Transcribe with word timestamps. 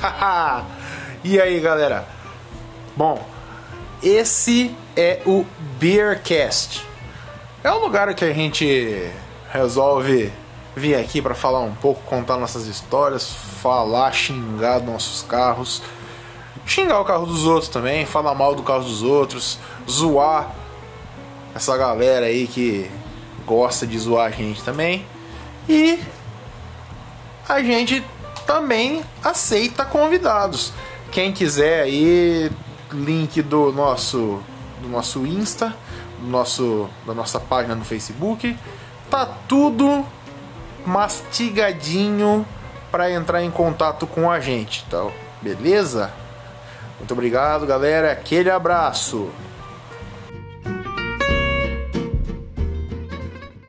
e 1.22 1.40
aí, 1.40 1.60
galera? 1.60 2.06
Bom, 2.96 3.22
esse 4.02 4.74
é 4.96 5.20
o 5.26 5.44
Beercast. 5.78 6.86
É 7.62 7.70
o 7.70 7.78
lugar 7.78 8.12
que 8.14 8.24
a 8.24 8.32
gente 8.32 9.10
resolve 9.52 10.32
vir 10.74 10.94
aqui 10.94 11.20
para 11.20 11.34
falar 11.34 11.60
um 11.60 11.74
pouco, 11.74 12.00
contar 12.04 12.36
nossas 12.38 12.66
histórias, 12.66 13.30
falar, 13.60 14.12
xingar 14.12 14.80
nossos 14.80 15.22
carros, 15.22 15.82
xingar 16.64 17.00
o 17.00 17.04
carro 17.04 17.26
dos 17.26 17.44
outros 17.44 17.68
também, 17.68 18.06
falar 18.06 18.34
mal 18.34 18.54
do 18.54 18.62
carro 18.62 18.84
dos 18.84 19.02
outros, 19.02 19.58
zoar 19.88 20.54
essa 21.54 21.76
galera 21.76 22.26
aí 22.26 22.46
que 22.46 22.90
gosta 23.44 23.86
de 23.86 23.98
zoar 23.98 24.28
a 24.28 24.30
gente 24.30 24.62
também. 24.62 25.04
E 25.68 26.00
a 27.46 27.60
gente 27.62 28.02
também 28.46 29.02
aceita 29.22 29.84
convidados. 29.84 30.72
Quem 31.10 31.32
quiser 31.32 31.82
aí, 31.82 32.50
link 32.92 33.42
do 33.42 33.72
nosso 33.72 34.40
do 34.80 34.88
nosso 34.88 35.26
Insta, 35.26 35.74
do 36.20 36.26
nosso 36.26 36.88
da 37.06 37.14
nossa 37.14 37.38
página 37.38 37.74
no 37.74 37.84
Facebook, 37.84 38.56
tá 39.10 39.26
tudo 39.26 40.06
mastigadinho 40.86 42.46
para 42.90 43.10
entrar 43.10 43.42
em 43.42 43.50
contato 43.50 44.06
com 44.06 44.30
a 44.30 44.40
gente, 44.40 44.84
tá? 44.90 45.06
Beleza? 45.42 46.12
Muito 46.98 47.12
obrigado, 47.12 47.66
galera. 47.66 48.12
Aquele 48.12 48.50
abraço. 48.50 49.30